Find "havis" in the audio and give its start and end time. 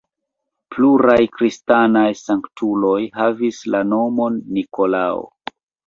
3.21-3.63